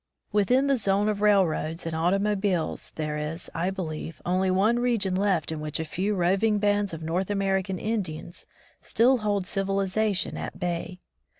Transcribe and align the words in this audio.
Within 0.31 0.65
the 0.65 0.77
zone 0.77 1.07
of 1.09 1.21
railroads 1.21 1.85
and 1.85 1.95
auto 1.95 2.17
mobiles 2.17 2.91
there 2.95 3.19
is, 3.19 3.51
I 3.53 3.69
believe, 3.69 4.19
only 4.25 4.49
one 4.49 4.79
region 4.79 5.13
left 5.13 5.51
in 5.51 5.59
which 5.59 5.79
a 5.79 5.85
few 5.85 6.15
roving 6.15 6.57
bands 6.57 6.91
of 6.91 7.03
North 7.03 7.29
American 7.29 7.77
Indians 7.77 8.47
still 8.81 9.19
hold 9.19 9.45
civilization 9.45 10.37
at 10.37 10.59
bay. 10.59 11.01